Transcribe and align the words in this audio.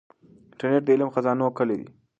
انټرنیټ 0.51 0.83
د 0.85 0.89
علم 0.93 1.09
د 1.11 1.13
خزانو 1.15 1.47
کلي 1.57 1.75
ده. 1.81 1.89